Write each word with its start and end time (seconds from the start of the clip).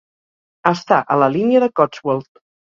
Està 0.71 0.99
a 1.15 1.19
la 1.25 1.29
línia 1.37 1.63
de 1.67 1.71
Cotswold. 1.83 2.45